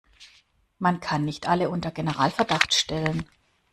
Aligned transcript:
Man 0.79 0.99
kann 0.99 1.25
nicht 1.25 1.47
alle 1.47 1.69
unter 1.69 1.91
Generalverdacht 1.91 2.73
stellen. 2.73 3.27